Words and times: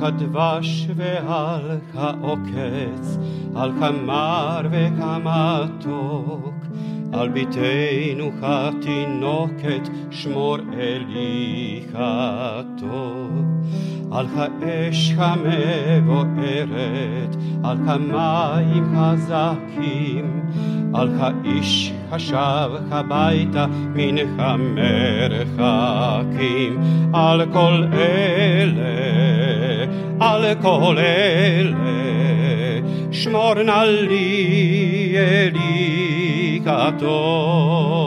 כדבש 0.00 0.88
ועל 0.96 1.78
העוקץ, 1.94 3.18
על 3.56 3.72
כמר 3.80 4.60
וכמתוק, 4.70 6.54
על 7.13 7.29
ביתנו 7.29 8.31
התינוקת, 8.41 9.89
שמור 10.11 10.57
אלי 10.79 11.81
הטוב. 11.93 13.51
על 14.11 14.25
האש 14.35 15.13
המבוערת, 15.17 16.75
על 17.63 17.77
כמים 17.85 18.95
חזקים, 18.95 20.41
על 20.93 21.09
האיש 21.19 21.93
השב 22.11 22.69
הביתה 22.89 23.65
מן 23.69 24.15
המרחקים, 24.37 26.01
על 27.13 27.45
כל 27.53 27.83
אלה, 27.93 28.81
על 30.19 30.55
כל 30.61 30.95
אלה, 30.97 31.75
שמור 33.11 33.53
נא 33.53 33.83
לי 33.83 35.13
אלי 35.17 36.10
katov, 36.65 38.01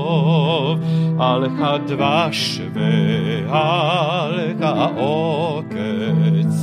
alcha 1.19 1.73
dwa 1.89 2.31
szwy, 2.33 3.47
alcha 3.51 4.73
okec, 4.99 6.55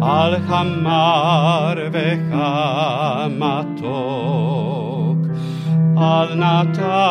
alcha 0.00 0.60
marwecha 0.84 2.52
matok, 3.40 5.20
alnata 5.96 7.02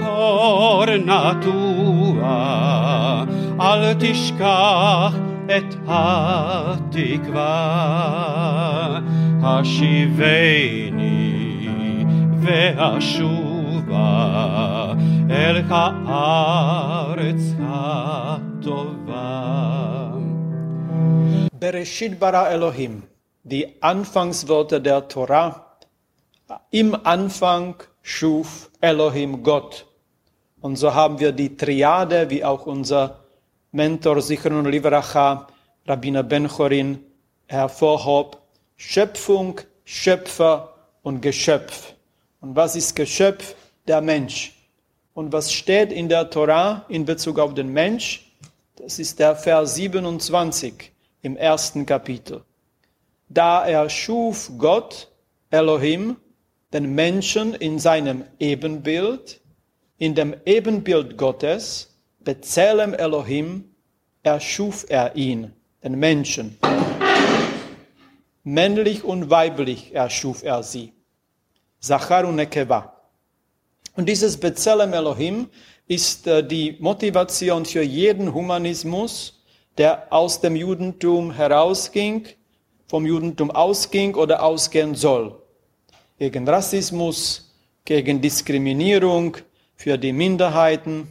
kornatua, 0.00 1.58
al 3.58 3.82
tishkach 4.00 5.14
et 5.48 5.70
hatikva, 5.86 7.54
hashiveni 9.42 11.09
השיבני 12.39 12.75
והשובה 12.77 14.03
אל 15.29 15.61
הארץ 15.69 17.41
הטובה. 17.59 19.31
Bereshit 21.59 22.19
bara 22.19 22.49
Elohim, 22.49 23.03
die 23.43 23.81
Anfangsworte 23.81 24.81
der 24.81 25.07
Torah. 25.07 25.77
Im 26.69 26.95
Anfang 27.03 27.75
schuf 28.01 28.69
Elohim 28.81 29.41
Gott. 29.41 29.85
Und 30.61 30.75
so 30.75 30.93
haben 30.93 31.19
wir 31.19 31.31
die 31.31 31.55
Triade, 31.57 32.29
wie 32.29 32.43
auch 32.43 32.65
unser 32.67 33.21
Mentor 33.71 34.21
Sichron 34.21 34.65
Livracha, 34.65 35.47
Rabbiner 35.87 36.23
Ben 36.23 36.47
Chorin, 36.47 36.99
hervorhob. 37.47 38.41
Schöpfung, 38.75 39.61
Schöpfer 39.85 40.73
und 41.01 41.21
Geschöpf. 41.21 41.95
Und 42.40 42.56
was 42.56 42.74
ist 42.76 42.96
Geschöpf? 42.96 43.54
Der 43.86 44.00
Mensch. 44.00 44.54
Und 45.14 45.32
was 45.32 45.52
steht 45.52 45.92
in 45.92 46.08
der 46.08 46.30
Torah 46.30 46.86
in 46.88 47.04
Bezug 47.04 47.38
auf 47.38 47.54
den 47.54 47.72
Mensch? 47.72 48.32
Das 48.76 48.98
ist 48.98 49.18
der 49.18 49.36
Vers 49.36 49.74
27 49.74 50.92
im 51.22 51.36
ersten 51.36 51.84
Kapitel. 51.84 52.42
Da 53.28 53.66
erschuf 53.66 54.50
Gott, 54.58 55.08
Elohim, 55.50 56.16
den 56.72 56.94
Menschen 56.94 57.54
in 57.54 57.78
seinem 57.78 58.24
Ebenbild, 58.38 59.40
in 59.98 60.14
dem 60.14 60.34
Ebenbild 60.46 61.18
Gottes, 61.18 61.98
Bezelem 62.20 62.94
Elohim, 62.94 63.64
erschuf 64.22 64.86
er 64.88 65.16
ihn, 65.16 65.52
den 65.82 65.98
Menschen. 65.98 66.58
Männlich 68.44 69.04
und 69.04 69.30
weiblich 69.30 69.94
erschuf 69.94 70.42
er 70.42 70.62
sie. 70.62 70.92
Zachar 71.80 72.26
und 72.26 72.36
Nekeva. 72.36 72.94
Und 73.96 74.08
dieses 74.08 74.38
Bezelem 74.38 74.92
Elohim 74.92 75.48
ist 75.86 76.26
äh, 76.26 76.46
die 76.46 76.76
Motivation 76.78 77.64
für 77.64 77.82
jeden 77.82 78.32
Humanismus, 78.32 79.42
der 79.78 80.12
aus 80.12 80.40
dem 80.40 80.56
Judentum 80.56 81.32
herausging, 81.32 82.26
vom 82.86 83.06
Judentum 83.06 83.50
ausging 83.50 84.14
oder 84.14 84.42
ausgehen 84.42 84.94
soll. 84.94 85.40
Gegen 86.18 86.48
Rassismus, 86.48 87.52
gegen 87.84 88.20
Diskriminierung, 88.20 89.38
für 89.80 89.96
die 89.96 90.12
Minderheiten. 90.12 91.10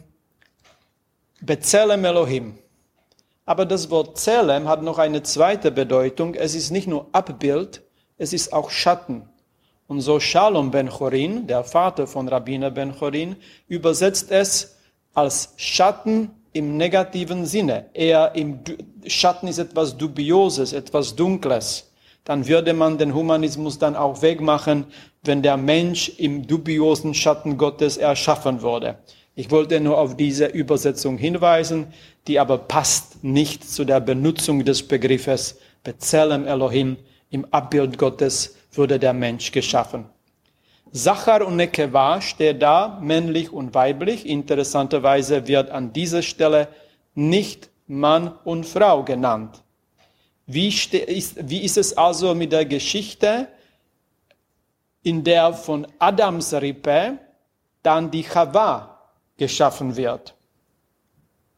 Bezelem 1.40 2.04
Elohim. 2.04 2.58
Aber 3.44 3.66
das 3.66 3.90
Wort 3.90 4.16
Zelem 4.18 4.68
hat 4.68 4.82
noch 4.82 4.98
eine 4.98 5.24
zweite 5.24 5.72
Bedeutung. 5.72 6.34
Es 6.34 6.54
ist 6.54 6.70
nicht 6.70 6.86
nur 6.86 7.08
Abbild, 7.10 7.82
es 8.16 8.32
ist 8.32 8.52
auch 8.52 8.70
Schatten. 8.70 9.29
Und 9.90 10.02
so 10.02 10.20
Shalom 10.20 10.70
ben 10.70 10.88
Chorin, 10.88 11.48
der 11.48 11.64
Vater 11.64 12.06
von 12.06 12.28
Rabbiner 12.28 12.70
ben 12.70 12.96
Chorin, 12.96 13.34
übersetzt 13.66 14.30
es 14.30 14.76
als 15.14 15.52
Schatten 15.56 16.30
im 16.52 16.76
negativen 16.76 17.44
Sinne. 17.44 17.86
Eher 17.92 18.30
im 18.36 18.60
Schatten 19.08 19.48
ist 19.48 19.58
etwas 19.58 19.96
Dubioses, 19.96 20.74
etwas 20.74 21.16
Dunkles. 21.16 21.90
Dann 22.22 22.46
würde 22.46 22.72
man 22.72 22.98
den 22.98 23.12
Humanismus 23.12 23.80
dann 23.80 23.96
auch 23.96 24.22
wegmachen, 24.22 24.84
wenn 25.24 25.42
der 25.42 25.56
Mensch 25.56 26.08
im 26.18 26.46
dubiosen 26.46 27.12
Schatten 27.12 27.58
Gottes 27.58 27.96
erschaffen 27.96 28.62
wurde. 28.62 28.96
Ich 29.34 29.50
wollte 29.50 29.80
nur 29.80 29.98
auf 29.98 30.16
diese 30.16 30.46
Übersetzung 30.46 31.18
hinweisen, 31.18 31.88
die 32.28 32.38
aber 32.38 32.58
passt 32.58 33.24
nicht 33.24 33.68
zu 33.68 33.84
der 33.84 33.98
Benutzung 33.98 34.64
des 34.64 34.86
Begriffes 34.86 35.58
Bezelem 35.82 36.46
Elohim. 36.46 36.96
Im 37.32 37.44
Abbild 37.52 37.98
Gottes 37.98 38.56
wurde 38.72 38.98
der 38.98 39.12
Mensch 39.12 39.52
geschaffen. 39.52 40.06
Sachar 40.92 41.46
und 41.46 41.56
Nekeva 41.56 42.20
steht 42.20 42.62
da, 42.62 42.98
männlich 43.00 43.52
und 43.52 43.74
weiblich. 43.74 44.26
Interessanterweise 44.26 45.46
wird 45.46 45.70
an 45.70 45.92
dieser 45.92 46.22
Stelle 46.22 46.68
nicht 47.14 47.70
Mann 47.86 48.32
und 48.44 48.66
Frau 48.66 49.04
genannt. 49.04 49.62
Wie, 50.46 50.68
ist, 50.68 51.48
wie 51.48 51.62
ist 51.62 51.76
es 51.76 51.96
also 51.96 52.34
mit 52.34 52.50
der 52.50 52.64
Geschichte, 52.64 53.48
in 55.02 55.22
der 55.22 55.52
von 55.52 55.86
Adams 55.98 56.52
Rippe 56.54 57.18
dann 57.82 58.10
die 58.10 58.24
Chava 58.24 58.98
geschaffen 59.36 59.96
wird? 59.96 60.34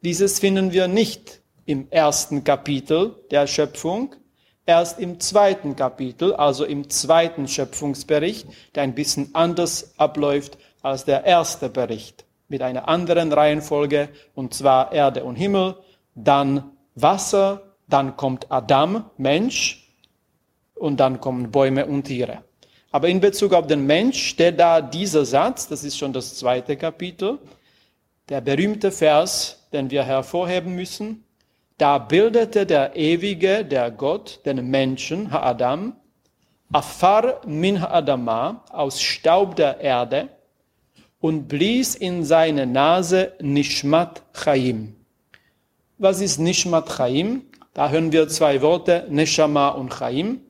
Dieses 0.03 0.39
finden 0.39 0.73
wir 0.73 0.89
nicht 0.89 1.41
im 1.65 1.91
ersten 1.91 2.45
Kapitel 2.45 3.15
der 3.31 3.47
Schöpfung, 3.47 4.15
erst 4.67 4.99
im 5.01 5.21
zweiten 5.21 5.77
Kapitel, 5.77 6.35
also 6.35 6.65
im 6.65 6.91
zweiten 6.91 7.49
Schöpfungsbericht, 7.49 8.47
der 8.75 8.83
ein 8.85 8.95
bisschen 8.95 9.31
anders 9.35 9.95
abläuft 9.99 10.59
als 10.83 11.05
der 11.05 11.25
erste 11.25 11.69
Bericht, 11.69 12.25
mit 12.49 12.63
einer 12.63 12.89
anderen 12.89 13.33
Reihenfolge, 13.33 14.09
und 14.35 14.55
zwar 14.55 14.93
Erde 14.93 15.25
und 15.25 15.37
Himmel, 15.37 15.77
dann 16.15 16.73
Wasser, 16.95 17.63
dann 17.89 18.17
kommt 18.17 18.51
Adam, 18.51 19.11
Mensch, 19.17 19.83
und 20.83 20.99
dann 20.99 21.21
kommen 21.21 21.53
Bäume 21.53 21.87
und 21.87 22.05
Tiere. 22.05 22.43
Aber 22.91 23.09
in 23.09 23.21
Bezug 23.21 23.53
auf 23.55 23.69
den 23.69 23.87
Mensch 23.87 24.21
steht 24.31 24.59
da 24.59 24.81
dieser 24.81 25.25
Satz, 25.25 25.69
das 25.69 25.85
ist 25.85 25.97
schon 25.97 26.13
das 26.13 26.35
zweite 26.35 26.77
Kapitel, 26.77 27.39
der 28.29 28.41
berühmte 28.41 28.91
Vers, 28.91 29.69
den 29.73 29.91
wir 29.91 30.03
hervorheben 30.03 30.75
müssen, 30.75 31.25
da 31.79 31.99
bildete 31.99 32.67
der 32.67 32.97
Ewige, 32.97 33.65
der 33.65 33.91
Gott, 33.91 34.41
den 34.45 34.71
Menschen, 34.71 35.33
Ha-Adam, 35.33 35.97
Afar 36.73 37.41
min 37.47 37.81
Ha-Adama, 37.81 38.65
aus 38.71 39.01
Staub 39.01 39.57
der 39.57 39.81
Erde, 39.81 40.29
und 41.21 41.47
blies 41.49 41.95
in 41.95 42.25
seine 42.25 42.67
Nase 42.67 43.33
Nishmat 43.41 44.23
Chaim. 44.33 44.97
Was 45.99 46.21
ist 46.21 46.39
Nishmat 46.39 46.89
Chaim? 46.97 47.43
Da 47.75 47.89
hören 47.89 48.13
wir 48.13 48.29
zwei 48.29 48.61
Worte, 48.61 49.07
Neshama 49.09 49.69
und 49.69 49.91
Chaim. 49.91 50.41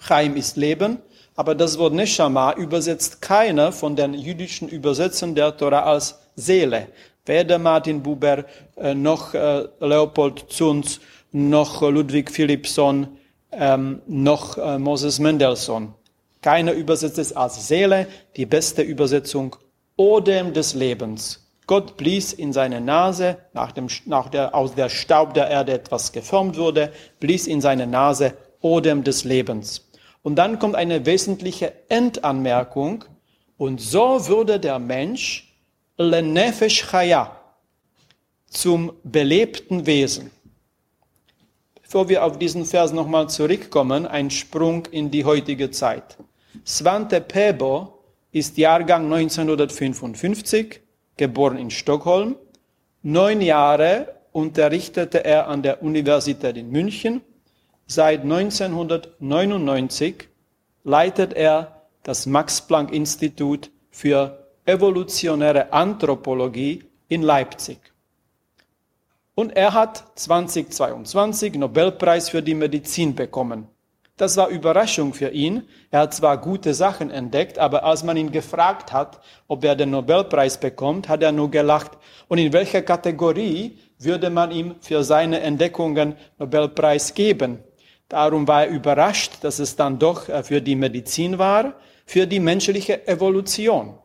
Chaim 0.00 0.36
ist 0.36 0.56
Leben, 0.56 0.98
aber 1.34 1.54
das 1.54 1.78
Wort 1.78 1.92
Neshama 1.92 2.52
übersetzt 2.52 3.20
keiner 3.20 3.72
von 3.72 3.96
den 3.96 4.14
jüdischen 4.14 4.68
Übersetzern 4.68 5.34
der 5.34 5.56
Torah 5.56 5.82
als 5.82 6.20
Seele 6.36 6.88
weder 7.26 7.58
Martin 7.58 8.02
Buber 8.02 8.44
äh, 8.76 8.94
noch 8.94 9.34
äh, 9.34 9.64
Leopold 9.80 10.46
Zunz 10.48 11.00
noch 11.32 11.82
Ludwig 11.82 12.30
Philippson 12.30 13.08
ähm, 13.52 14.00
noch 14.06 14.56
äh, 14.56 14.78
Moses 14.78 15.18
Mendelssohn. 15.18 15.92
Keiner 16.40 16.72
übersetzt 16.72 17.18
es 17.18 17.32
als 17.34 17.66
Seele, 17.66 18.06
die 18.36 18.46
beste 18.46 18.82
Übersetzung 18.82 19.56
Odem 19.96 20.52
des 20.52 20.74
Lebens. 20.74 21.42
Gott 21.66 21.96
blies 21.96 22.32
in 22.32 22.52
seine 22.52 22.80
Nase, 22.80 23.38
nach 23.52 23.72
dem, 23.72 23.88
nach 24.04 24.28
der, 24.28 24.54
aus 24.54 24.74
der 24.74 24.88
Staub 24.88 25.34
der 25.34 25.48
Erde 25.48 25.72
etwas 25.72 26.12
geformt 26.12 26.56
wurde, 26.56 26.92
blies 27.18 27.48
in 27.48 27.60
seine 27.60 27.88
Nase 27.88 28.34
Odem 28.60 29.02
des 29.02 29.24
Lebens. 29.24 29.88
Und 30.22 30.36
dann 30.36 30.58
kommt 30.58 30.76
eine 30.76 31.06
wesentliche 31.06 31.72
Endanmerkung. 31.88 33.04
Und 33.58 33.80
so 33.80 34.28
würde 34.28 34.60
der 34.60 34.78
Mensch 34.78 35.45
lenefesh 35.98 36.90
chaya, 36.90 37.36
zum 38.48 38.92
belebten 39.02 39.86
Wesen. 39.86 40.30
Bevor 41.82 42.08
wir 42.08 42.24
auf 42.24 42.38
diesen 42.38 42.64
Vers 42.64 42.92
nochmal 42.92 43.28
zurückkommen, 43.28 44.06
ein 44.06 44.30
Sprung 44.30 44.86
in 44.86 45.10
die 45.10 45.24
heutige 45.24 45.70
Zeit. 45.70 46.16
Svante 46.64 47.20
Pebo 47.20 47.98
ist 48.32 48.56
Jahrgang 48.58 49.12
1955, 49.12 50.80
geboren 51.16 51.58
in 51.58 51.70
Stockholm. 51.70 52.34
Neun 53.02 53.40
Jahre 53.40 54.16
unterrichtete 54.32 55.24
er 55.24 55.46
an 55.48 55.62
der 55.62 55.82
Universität 55.82 56.56
in 56.56 56.70
München. 56.70 57.20
Seit 57.86 58.22
1999 58.22 60.28
leitet 60.82 61.34
er 61.34 61.82
das 62.02 62.26
Max-Planck-Institut 62.26 63.70
für 63.90 64.45
evolutionäre 64.66 65.72
Anthropologie 65.72 66.84
in 67.08 67.22
Leipzig. 67.22 67.78
Und 69.34 69.56
er 69.56 69.72
hat 69.74 70.04
2022 70.16 71.54
Nobelpreis 71.54 72.30
für 72.30 72.42
die 72.42 72.54
Medizin 72.54 73.14
bekommen. 73.14 73.68
Das 74.16 74.38
war 74.38 74.48
Überraschung 74.48 75.12
für 75.12 75.28
ihn. 75.28 75.68
Er 75.90 76.00
hat 76.00 76.14
zwar 76.14 76.38
gute 76.38 76.72
Sachen 76.72 77.10
entdeckt, 77.10 77.58
aber 77.58 77.84
als 77.84 78.02
man 78.02 78.16
ihn 78.16 78.32
gefragt 78.32 78.94
hat, 78.94 79.20
ob 79.46 79.62
er 79.62 79.76
den 79.76 79.90
Nobelpreis 79.90 80.58
bekommt, 80.58 81.08
hat 81.08 81.22
er 81.22 81.32
nur 81.32 81.50
gelacht. 81.50 81.92
Und 82.28 82.38
in 82.38 82.54
welcher 82.54 82.80
Kategorie 82.80 83.78
würde 83.98 84.30
man 84.30 84.52
ihm 84.52 84.76
für 84.80 85.04
seine 85.04 85.40
Entdeckungen 85.40 86.16
Nobelpreis 86.38 87.12
geben? 87.12 87.58
Darum 88.08 88.48
war 88.48 88.64
er 88.64 88.70
überrascht, 88.70 89.32
dass 89.42 89.58
es 89.58 89.76
dann 89.76 89.98
doch 89.98 90.28
äh, 90.28 90.42
für 90.42 90.62
die 90.62 90.76
Medizin 90.76 91.38
war, 91.38 91.74
für 92.06 92.26
die 92.26 92.40
menschliche 92.40 93.06
Evolution. 93.06 93.98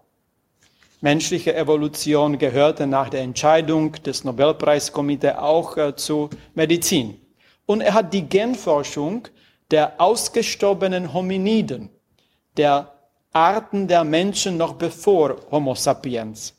Menschliche 1.04 1.56
Evolution 1.56 2.38
gehörte 2.38 2.86
nach 2.86 3.10
der 3.10 3.22
Entscheidung 3.22 3.94
des 4.04 4.24
Nobelpreiskomitees 4.24 5.36
auch 5.36 5.76
äh, 5.76 5.96
zu 5.96 6.30
Medizin. 6.54 7.20
Und 7.66 7.82
er 7.82 7.96
hat 7.96 8.14
die 8.14 8.30
Genforschung 8.30 9.28
der 9.72 10.00
ausgestorbenen 10.00 11.12
Hominiden, 11.12 11.90
der 12.56 12.94
Arten 13.34 13.88
der 13.88 14.04
Menschen 14.04 14.58
noch 14.58 14.74
bevor 14.74 15.38
Homo 15.50 15.74
sapiens. 15.74 16.54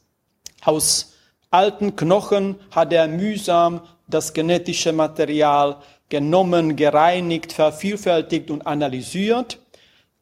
Aus 0.64 1.12
alten 1.50 1.94
Knochen 1.94 2.56
hat 2.72 2.92
er 2.92 3.06
mühsam 3.06 3.82
das 4.08 4.32
genetische 4.32 4.92
Material 4.92 5.76
genommen, 6.08 6.74
gereinigt, 6.74 7.52
vervielfältigt 7.52 8.50
und 8.50 8.66
analysiert. 8.66 9.60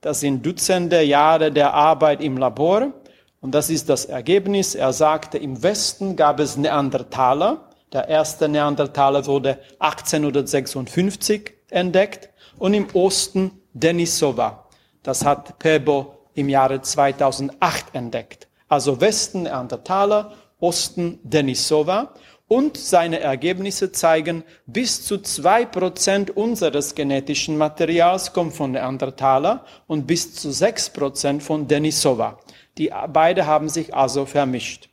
Das 0.02 0.20
sind 0.20 0.44
Dutzende 0.44 1.02
Jahre 1.02 1.50
der 1.50 1.73
Arbeit 1.73 2.20
im 2.20 2.37
Labor. 2.37 2.93
Und 3.40 3.54
das 3.54 3.70
ist 3.70 3.88
das 3.88 4.04
Ergebnis. 4.04 4.75
Er 4.75 4.92
sagte, 4.92 5.38
im 5.38 5.62
Westen 5.62 6.16
gab 6.16 6.40
es 6.40 6.56
Neandertaler. 6.56 7.69
Der 7.92 8.08
erste 8.08 8.48
Neandertaler 8.48 9.26
wurde 9.26 9.58
1856 9.78 11.52
entdeckt 11.70 12.31
und 12.58 12.75
im 12.75 12.87
Osten 12.92 13.52
Denisova. 13.72 14.66
Das 15.02 15.25
hat 15.25 15.58
Pebo 15.58 16.14
im 16.34 16.48
Jahre 16.48 16.82
2008 16.82 17.94
entdeckt. 17.94 18.48
Also 18.69 19.00
Westen 19.00 19.44
Neandertaler, 19.44 20.32
Osten 20.60 21.19
Denisova. 21.22 22.14
Und 22.46 22.76
seine 22.76 23.20
Ergebnisse 23.20 23.92
zeigen, 23.92 24.42
bis 24.66 25.04
zu 25.04 25.19
zwei 25.19 25.64
Prozent 25.64 26.37
unseres 26.37 26.96
genetischen 26.96 27.56
Materials 27.56 28.32
kommt 28.32 28.54
von 28.54 28.72
Neandertaler 28.72 29.64
und 29.87 30.08
bis 30.08 30.34
zu 30.34 30.50
sechs 30.50 30.90
Prozent 30.90 31.44
von 31.44 31.69
Denisova. 31.69 32.40
Die 32.78 32.93
beide 33.08 33.46
haben 33.46 33.69
sich 33.69 33.94
also 33.94 34.26
vermischt. 34.26 34.88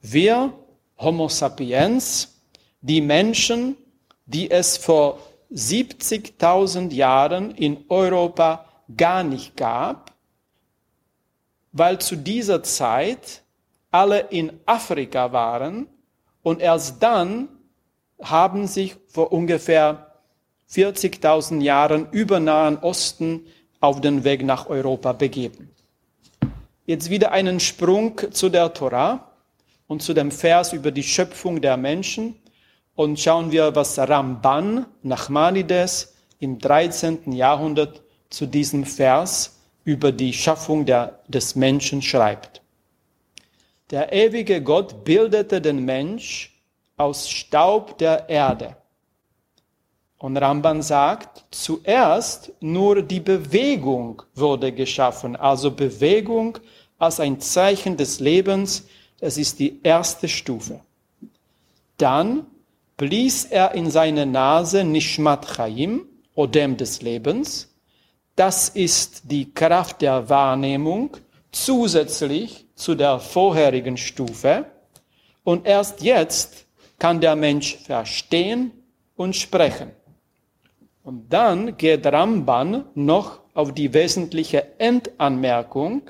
Wir, 0.00 0.52
Homo 0.98 1.28
sapiens, 1.28 2.40
die 2.80 3.00
Menschen, 3.00 3.76
die 4.26 4.50
es 4.50 4.76
vor 4.76 5.18
70.000 5.52 6.92
Jahren 6.92 7.52
in 7.52 7.84
Europa 7.88 8.66
gar 8.96 9.22
nicht 9.22 9.56
gab, 9.56 10.12
weil 11.72 11.98
zu 11.98 12.16
dieser 12.16 12.62
Zeit 12.62 13.42
alle 13.90 14.20
in 14.30 14.52
Afrika 14.66 15.32
waren 15.32 15.86
und 16.42 16.60
erst 16.60 17.02
dann 17.02 17.48
haben 18.20 18.66
sich 18.66 18.96
vor 19.08 19.32
ungefähr 19.32 20.12
40.000 20.70 21.60
Jahren 21.60 22.08
über 22.10 22.40
Nahen 22.40 22.78
Osten 22.78 23.46
auf 23.80 24.00
den 24.00 24.24
Weg 24.24 24.44
nach 24.44 24.68
Europa 24.68 25.12
begeben. 25.12 25.70
Jetzt 26.86 27.10
wieder 27.10 27.32
einen 27.32 27.58
Sprung 27.58 28.20
zu 28.30 28.48
der 28.48 28.72
Torah 28.72 29.32
und 29.88 30.02
zu 30.02 30.14
dem 30.14 30.30
Vers 30.30 30.72
über 30.72 30.92
die 30.92 31.02
Schöpfung 31.02 31.60
der 31.60 31.76
Menschen 31.76 32.36
und 32.94 33.18
schauen 33.18 33.50
wir, 33.50 33.74
was 33.74 33.98
Ramban 33.98 34.86
Nachmanides 35.02 36.14
im 36.38 36.60
13. 36.60 37.32
Jahrhundert 37.32 38.02
zu 38.30 38.46
diesem 38.46 38.84
Vers 38.84 39.58
über 39.82 40.12
die 40.12 40.32
Schaffung 40.32 40.86
der, 40.86 41.18
des 41.26 41.56
Menschen 41.56 42.02
schreibt. 42.02 42.62
Der 43.90 44.12
ewige 44.12 44.62
Gott 44.62 45.04
bildete 45.04 45.60
den 45.60 45.84
Mensch 45.84 46.56
aus 46.96 47.28
Staub 47.28 47.98
der 47.98 48.28
Erde. 48.28 48.76
Und 50.18 50.36
Ramban 50.38 50.80
sagt, 50.80 51.44
zuerst 51.50 52.52
nur 52.60 53.02
die 53.02 53.20
Bewegung 53.20 54.22
wurde 54.34 54.72
geschaffen, 54.72 55.36
also 55.36 55.70
Bewegung 55.70 56.58
als 56.98 57.20
ein 57.20 57.38
Zeichen 57.40 57.96
des 57.96 58.20
Lebens, 58.20 58.86
das 59.20 59.36
ist 59.36 59.58
die 59.58 59.80
erste 59.82 60.28
Stufe. 60.28 60.80
Dann 61.98 62.46
blies 62.96 63.44
er 63.44 63.74
in 63.74 63.90
seine 63.90 64.24
Nase 64.24 64.84
Nishmat 64.84 65.46
Chaim, 65.56 66.06
Odem 66.34 66.76
des 66.76 67.02
Lebens. 67.02 67.74
Das 68.36 68.68
ist 68.70 69.22
die 69.24 69.52
Kraft 69.52 70.02
der 70.02 70.28
Wahrnehmung 70.28 71.16
zusätzlich 71.52 72.66
zu 72.74 72.94
der 72.94 73.18
vorherigen 73.18 73.96
Stufe. 73.96 74.66
Und 75.44 75.66
erst 75.66 76.02
jetzt 76.02 76.66
kann 76.98 77.20
der 77.20 77.36
Mensch 77.36 77.76
verstehen 77.76 78.72
und 79.16 79.36
sprechen. 79.36 79.90
Und 81.06 81.32
dann 81.32 81.76
geht 81.76 82.04
Ramban 82.04 82.84
noch 82.96 83.38
auf 83.54 83.72
die 83.72 83.94
wesentliche 83.94 84.80
Endanmerkung. 84.80 86.02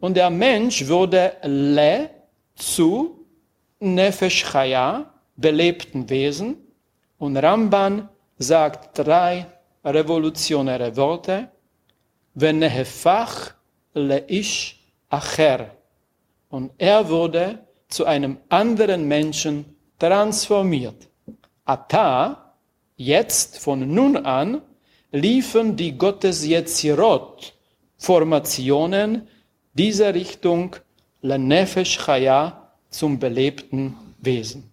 Und 0.00 0.16
der 0.16 0.28
Mensch 0.28 0.88
wurde 0.88 1.34
le 1.44 2.10
zu 2.56 3.24
Nefesh 3.78 4.42
Chaya, 4.50 5.08
belebten 5.36 6.10
Wesen. 6.10 6.56
Und 7.18 7.36
Ramban 7.36 8.08
sagt 8.38 8.98
drei 8.98 9.46
revolutionäre 9.84 10.96
Worte. 10.96 11.50
Venehefach 12.34 13.54
leish 13.94 14.80
acher. 15.10 15.70
Und 16.50 16.72
er 16.76 17.08
wurde 17.08 17.60
zu 17.86 18.04
einem 18.04 18.38
anderen 18.48 19.06
Menschen 19.06 19.76
transformiert. 19.96 21.08
Ata, 21.64 22.47
jetzt 22.98 23.58
von 23.58 23.90
nun 23.94 24.18
an, 24.18 24.60
liefen 25.10 25.76
die 25.76 25.96
Gottes 25.96 26.46
Yetzirot 26.46 27.54
Formationen 27.96 29.26
dieser 29.72 30.12
Richtung 30.12 30.76
Lenefesh 31.22 31.98
Chaya 32.04 32.72
zum 32.90 33.18
belebten 33.18 33.96
Wesen. 34.18 34.70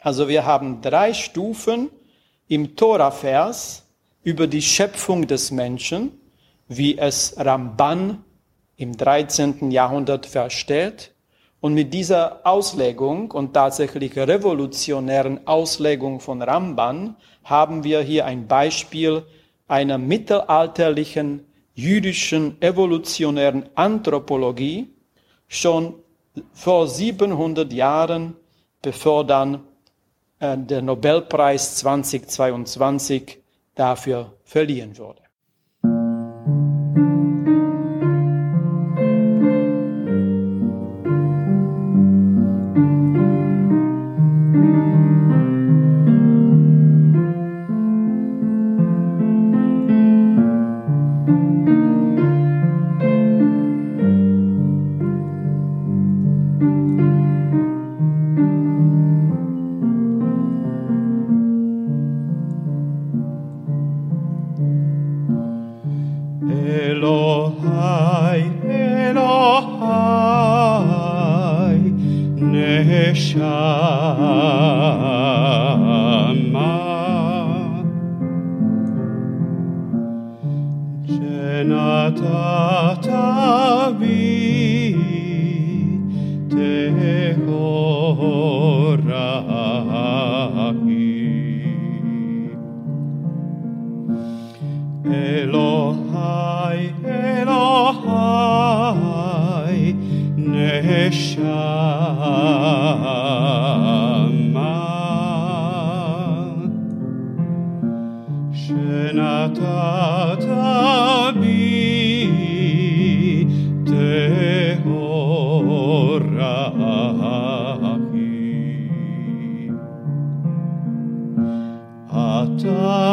Also 0.00 0.28
wir 0.28 0.44
haben 0.44 0.82
drei 0.82 1.14
Stufen 1.14 1.90
im 2.48 2.76
Tora-Vers 2.76 3.88
über 4.22 4.46
die 4.46 4.62
Schöpfung 4.62 5.26
des 5.26 5.50
Menschen, 5.50 6.12
wie 6.68 6.98
es 6.98 7.34
Ramban 7.38 8.24
im 8.76 8.96
13. 8.96 9.70
Jahrhundert 9.70 10.26
versteht. 10.26 11.12
Und 11.60 11.74
mit 11.74 11.92
dieser 11.94 12.46
Auslegung 12.46 13.30
und 13.30 13.54
tatsächlich 13.54 14.16
revolutionären 14.16 15.46
Auslegung 15.46 16.20
von 16.20 16.42
Ramban 16.42 17.16
haben 17.44 17.82
wir 17.82 18.00
hier 18.02 18.26
ein 18.26 18.46
Beispiel 18.46 19.24
einer 19.66 19.98
mittelalterlichen 19.98 21.46
jüdischen 21.74 22.60
evolutionären 22.60 23.68
Anthropologie 23.74 24.88
schon 25.48 25.94
vor 26.52 26.88
700 26.88 27.72
Jahren, 27.72 28.36
bevor 28.82 29.24
dann 29.24 29.62
äh, 30.38 30.56
der 30.56 30.82
Nobelpreis 30.82 31.76
2022 31.76 33.38
dafür 33.74 34.32
verliehen 34.44 34.96
wurde. 34.98 35.22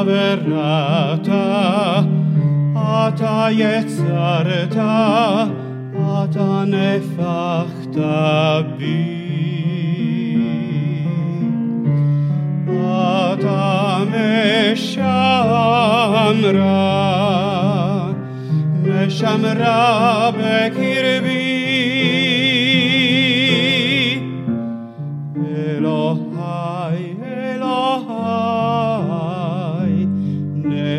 Verata, 0.06 2.06
ata 2.76 3.50
yetzarta, 3.50 5.50
ata 5.96 6.66
nefachta 6.66 8.78
bi. 8.78 9.23
shamra 14.90 16.44
me 18.84 19.00
shamra 19.18 19.80
be 20.36 20.54
elohai 25.74 27.04
elohai 27.54 28.76
ne 30.72 30.92